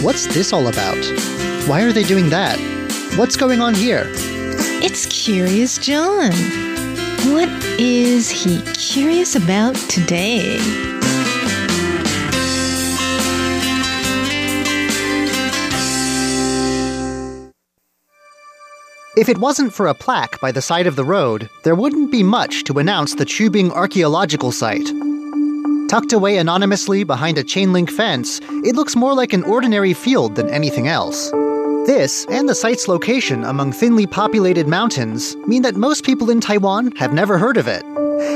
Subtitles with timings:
[0.00, 0.96] What's this all about?
[1.66, 2.56] Why are they doing that?
[3.16, 4.04] What's going on here?
[4.80, 6.30] It's Curious John.
[7.34, 7.48] What
[7.80, 10.58] is he curious about today?
[19.16, 22.22] If it wasn't for a plaque by the side of the road, there wouldn't be
[22.22, 24.88] much to announce the Qubing archaeological site.
[25.88, 30.34] Tucked away anonymously behind a chain link fence, it looks more like an ordinary field
[30.34, 31.30] than anything else.
[31.86, 36.92] This, and the site's location among thinly populated mountains, mean that most people in Taiwan
[36.96, 37.82] have never heard of it.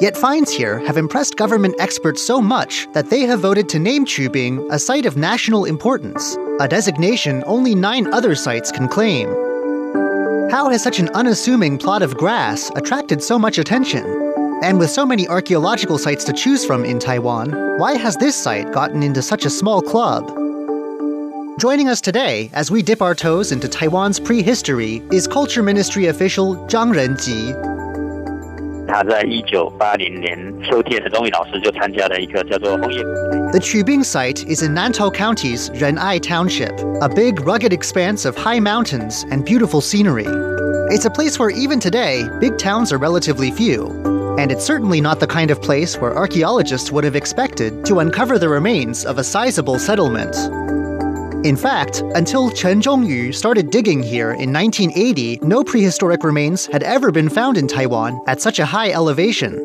[0.00, 4.06] Yet finds here have impressed government experts so much that they have voted to name
[4.06, 9.28] Qubing a site of national importance, a designation only nine other sites can claim.
[10.50, 14.23] How has such an unassuming plot of grass attracted so much attention?
[14.62, 18.72] And with so many archaeological sites to choose from in Taiwan, why has this site
[18.72, 20.26] gotten into such a small club?
[21.58, 26.66] Joining us today as we dip our toes into Taiwan's prehistory is Culture Ministry official
[26.66, 27.74] Chang Jen-chi,
[33.52, 38.60] the Qubing site is in Nantou County's Ren'ai Township, a big rugged expanse of high
[38.60, 40.26] mountains and beautiful scenery.
[40.94, 44.13] It's a place where even today, big towns are relatively few.
[44.36, 48.38] And it's certainly not the kind of place where archaeologists would have expected to uncover
[48.38, 50.34] the remains of a sizable settlement.
[51.46, 57.12] In fact, until Chen Zhongyu started digging here in 1980, no prehistoric remains had ever
[57.12, 59.64] been found in Taiwan at such a high elevation.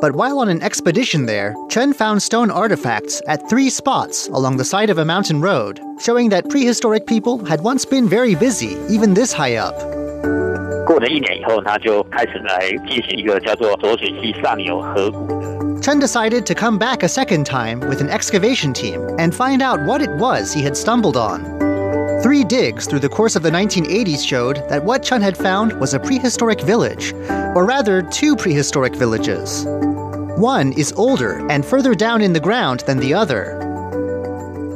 [0.00, 4.64] But while on an expedition there, Chen found stone artifacts at three spots along the
[4.64, 9.12] side of a mountain road, showing that prehistoric people had once been very busy, even
[9.12, 9.99] this high up.
[10.89, 15.45] 过了一年以后，他就开始来进行一个叫做浊水溪上游河谷的
[15.81, 19.79] Chen decided to come back a second time with an excavation team and find out
[19.85, 21.41] what it was he had stumbled on.
[22.23, 25.93] Three digs through the course of the 1980s showed that what Chen had found was
[25.93, 27.13] a prehistoric village,
[27.53, 29.65] or rather, two prehistoric villages.
[30.37, 33.58] One is older and further down in the ground than the other.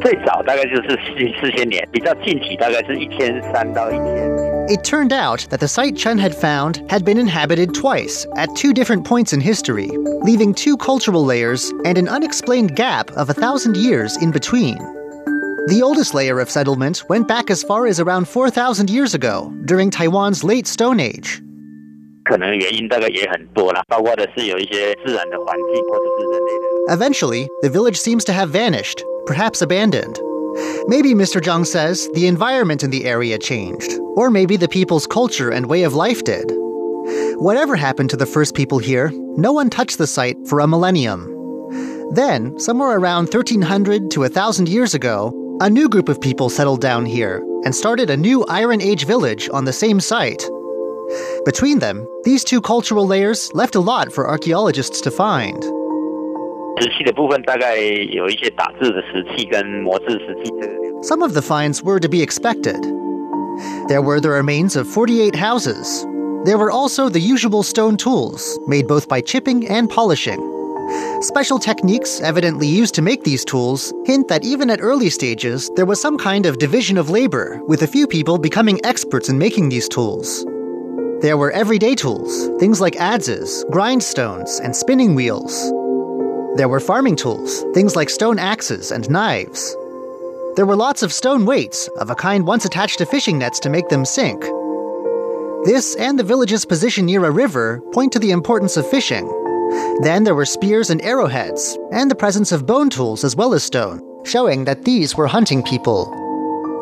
[0.03, 4.49] 最早大概就是四四千年，比较近期大概是一千三到一千。
[4.69, 8.71] It turned out that the site Chen had found had been inhabited twice, at two
[8.71, 9.89] different points in history,
[10.23, 14.77] leaving two cultural layers and an unexplained gap of a thousand years in between.
[15.67, 19.89] The oldest layer of settlement went back as far as around 4,000 years ago, during
[19.89, 21.41] Taiwan's late Stone Age.
[22.23, 26.95] 可能原因大概也很多啦，包括的是有一些自然的环境或者是人类的。
[26.95, 30.20] Eventually, the village seems to have vanished, perhaps abandoned.
[30.86, 31.42] Maybe, Mr.
[31.42, 35.82] Chang says, the environment in the area changed, or maybe the people's culture and way
[35.82, 36.52] of life did.
[37.36, 41.30] Whatever happened to the first people here, no one touched the site for a millennium.
[42.12, 47.06] Then, somewhere around 1300 to 1000 years ago, a new group of people settled down
[47.06, 50.48] here and started a new Iron Age village on the same site.
[51.44, 55.62] Between them, these two cultural layers left a lot for archaeologists to find.
[61.02, 62.82] Some of the finds were to be expected.
[63.88, 66.02] There were the remains of 48 houses.
[66.44, 70.40] There were also the usual stone tools, made both by chipping and polishing.
[71.20, 75.86] Special techniques evidently used to make these tools hint that even at early stages, there
[75.86, 79.68] was some kind of division of labor, with a few people becoming experts in making
[79.68, 80.44] these tools.
[81.20, 85.72] There were everyday tools, things like adzes, grindstones, and spinning wheels.
[86.56, 89.74] There were farming tools, things like stone axes and knives.
[90.54, 93.68] There were lots of stone weights, of a kind once attached to fishing nets to
[93.68, 94.40] make them sink.
[95.64, 99.26] This and the village's position near a river point to the importance of fishing.
[100.02, 103.64] Then there were spears and arrowheads, and the presence of bone tools as well as
[103.64, 106.06] stone, showing that these were hunting people.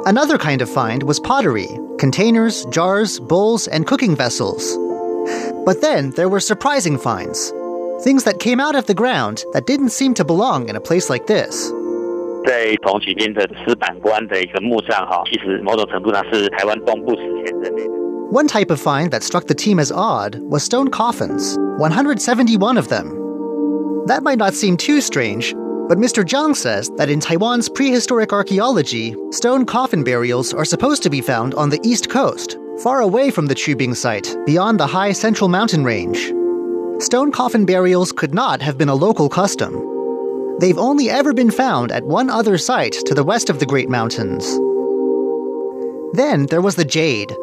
[0.05, 1.69] Another kind of find was pottery
[1.99, 4.77] containers, jars, bowls, and cooking vessels.
[5.65, 7.55] But then there were surprising finds
[8.03, 11.09] Things that came out of the ground that didn't seem to belong in a place
[11.09, 11.71] like this.
[12.45, 17.93] 在同期间的石板关的一个墓葬哈，其实某种程度上是台湾东部史前人类的。
[18.33, 23.15] One type of find that struck the team as odd was stone coffins, 171 of them.
[24.09, 25.55] That might not seem too strange,
[25.89, 26.27] but Mr.
[26.27, 31.55] Chang says that in Taiwan's prehistoric archaeology, stone coffin burials are supposed to be found
[31.55, 35.85] on the east coast, far away from the Qubing site, beyond the high central mountain
[35.85, 36.33] range
[37.02, 39.74] Stone coffin burials could not have been a local custom.
[40.60, 43.90] They've only ever been found at one other site to the west of the Great
[43.90, 44.46] Mountains.
[46.14, 47.36] Then there was the jade,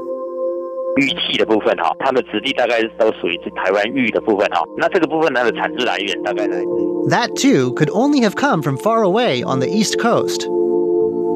[0.97, 4.63] 玉器的部分哈，它的质地大概都属于是台湾玉的部分哈。
[4.77, 10.49] 那这个部分它的产自来源大概来自 That too could only have come from far away on the east coast.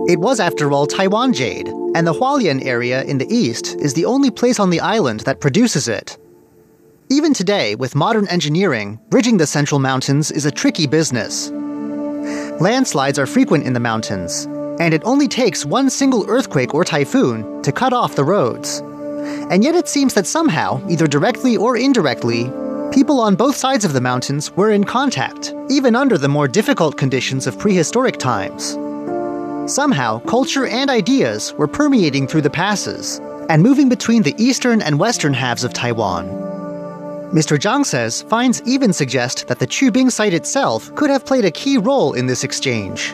[0.09, 4.07] It was, after all, Taiwan jade, and the Hualien area in the east is the
[4.07, 6.17] only place on the island that produces it.
[7.14, 11.52] Even today, with modern engineering, bridging the Central Mountains is a tricky business.
[12.60, 14.46] Landslides are frequent in the mountains,
[14.80, 18.80] and it only takes one single earthquake or typhoon to cut off the roads.
[19.52, 22.52] And yet it seems that somehow, either directly or indirectly,
[22.92, 26.98] people on both sides of the mountains were in contact, even under the more difficult
[26.98, 28.72] conditions of prehistoric times.
[29.72, 33.20] Somehow, culture and ideas were permeating through the passes
[33.50, 36.53] and moving between the eastern and western halves of Taiwan.
[37.34, 37.60] Mr.
[37.60, 41.80] Chang says finds even suggest that the Qubing site itself could have played a key
[41.80, 43.08] role in this exchange.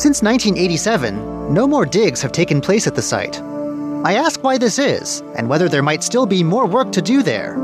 [0.00, 3.38] Since 1987, no more digs have taken place at the site.
[4.02, 7.22] I ask why this is and whether there might still be more work to do
[7.22, 7.54] there.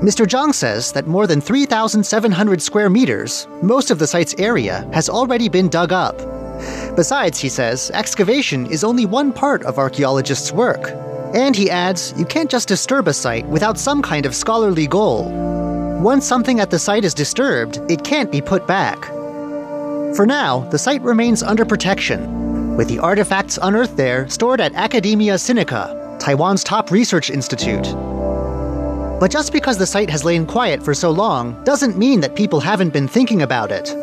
[0.00, 0.30] Mr.
[0.30, 5.48] Chang says that more than 3,700 square meters, most of the site's area, has already
[5.48, 6.16] been dug up,
[6.96, 10.90] Besides, he says, excavation is only one part of archaeologists' work.
[11.34, 15.30] And he adds, you can't just disturb a site without some kind of scholarly goal.
[16.00, 19.04] Once something at the site is disturbed, it can't be put back.
[20.16, 25.34] For now, the site remains under protection, with the artifacts unearthed there stored at Academia
[25.34, 27.94] Sinica, Taiwan's top research institute.
[29.20, 32.58] But just because the site has lain quiet for so long doesn't mean that people
[32.58, 33.94] haven't been thinking about it.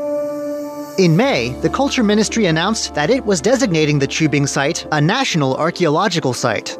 [0.97, 5.55] In May, the Culture Ministry announced that it was designating the Qubing site a national
[5.55, 6.75] archaeological site.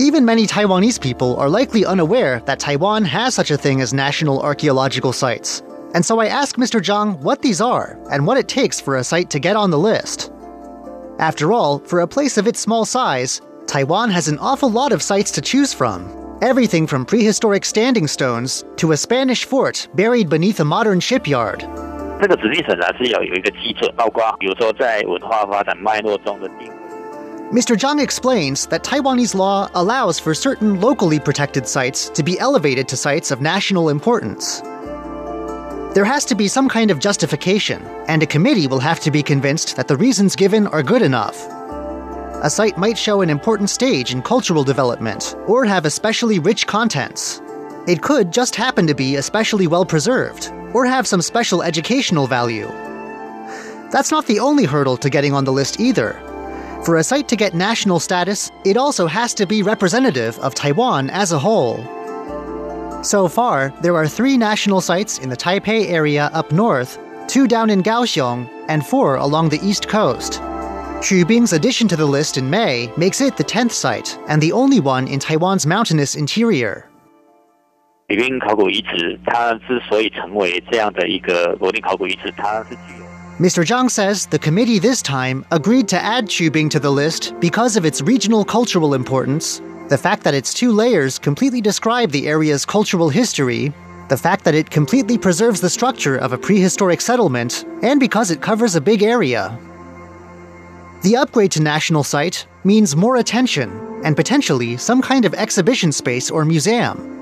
[0.00, 4.40] Even many Taiwanese people are likely unaware that Taiwan has such a thing as national
[4.40, 5.62] archaeological sites.
[5.94, 6.82] And so I asked Mr.
[6.82, 9.78] Chang what these are and what it takes for a site to get on the
[9.78, 10.32] list.
[11.18, 15.02] After all, for a place of its small size, Taiwan has an awful lot of
[15.02, 16.38] sites to choose from.
[16.40, 21.62] Everything from prehistoric standing stones to a Spanish fort buried beneath a modern shipyard.
[27.52, 27.78] Mr.
[27.78, 32.96] Chang explains that Taiwanese law allows for certain locally protected sites to be elevated to
[32.96, 34.60] sites of national importance.
[35.94, 39.22] There has to be some kind of justification, and a committee will have to be
[39.22, 41.46] convinced that the reasons given are good enough.
[42.42, 47.40] A site might show an important stage in cultural development or have especially rich contents,
[47.86, 52.66] it could just happen to be especially well preserved, or have some special educational value.
[53.90, 56.14] That's not the only hurdle to getting on the list either.
[56.86, 61.10] For a site to get national status, it also has to be representative of Taiwan
[61.10, 61.76] as a whole.
[63.04, 66.98] So far, there are three national sites in the Taipei area up north,
[67.28, 70.40] two down in Kaohsiung, and four along the east coast.
[71.02, 74.80] Qubing's addition to the list in May makes it the 10th site and the only
[74.80, 76.88] one in Taiwan's mountainous interior.
[83.38, 83.66] Mr.
[83.66, 87.86] Chang says the committee this time agreed to add Qubing to the list because of
[87.86, 93.08] its regional cultural importance, the fact that its two layers completely describe the area's cultural
[93.08, 93.72] history,
[94.10, 98.42] the fact that it completely preserves the structure of a prehistoric settlement, and because it
[98.42, 99.58] covers a big area.
[101.02, 106.30] The upgrade to National Site means more attention and potentially some kind of exhibition space
[106.30, 107.14] or museum.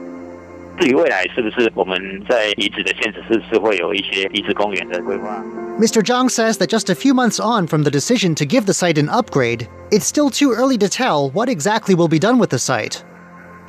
[0.83, 1.97] 至于未来是不是我们
[2.29, 5.41] 在遗址的现址是是会有一些遗址公园的规划
[5.79, 6.03] ？Mr.
[6.03, 8.99] Chang says that just a few months on from the decision to give the site
[8.99, 12.59] an upgrade, it's still too early to tell what exactly will be done with the
[12.59, 13.05] site.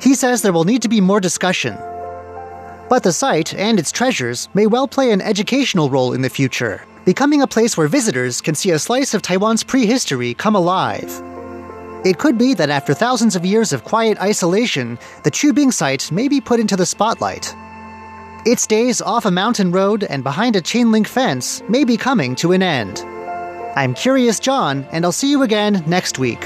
[0.00, 1.76] He says there will need to be more discussion.
[2.88, 6.84] But the site and its treasures may well play an educational role in the future,
[7.04, 11.22] becoming a place where visitors can see a slice of Taiwan's prehistory come alive.
[12.04, 16.28] It could be that after thousands of years of quiet isolation, the Qubing site may
[16.28, 17.54] be put into the spotlight.
[18.44, 22.34] Its days off a mountain road and behind a chain link fence may be coming
[22.36, 23.00] to an end.
[23.74, 26.42] I'm Curious John, and I'll see you again next week.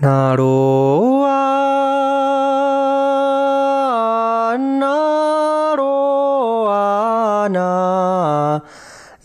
[0.00, 0.73] Naroa,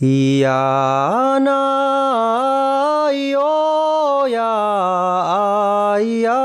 [0.01, 6.39] ia, na, io, ya, ia,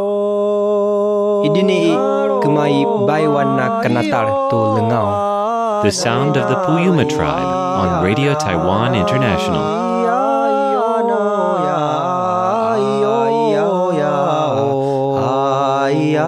[0.00, 1.42] o.
[1.44, 5.84] Idini oh, kemai baiwana kanatar tu lengau.
[5.84, 9.91] The sound of the Puyuma tribe on Radio Taiwan International.